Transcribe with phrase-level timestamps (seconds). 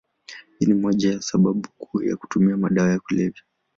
[0.59, 3.43] Hii ni moja ya sababu kuu ya kutumia madawa ya kulevya.